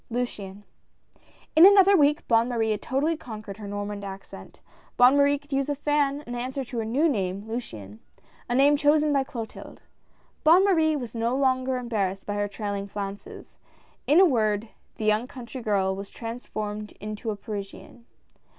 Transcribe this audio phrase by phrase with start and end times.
[0.09, 0.63] "LUCIANE
[1.15, 1.19] I
[1.57, 4.59] N another week Bonne Marie had totally conquered her Normand accent.
[4.97, 7.99] Bonne Marie could use a fan and answered to her new name Luciane,
[8.49, 9.79] a name chosen by Clotilde.
[10.43, 13.59] Bonne Marie was no longer embarrassed by her trailing flounces.
[14.07, 18.07] In a word, the young country girl was transformed into a Parisian.